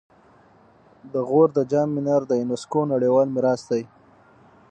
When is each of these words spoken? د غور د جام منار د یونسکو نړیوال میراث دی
د 1.13 1.15
غور 1.27 1.49
د 1.57 1.59
جام 1.71 1.89
منار 1.95 2.21
د 2.27 2.31
یونسکو 2.41 2.79
نړیوال 2.93 3.27
میراث 3.35 3.61
دی 3.71 3.83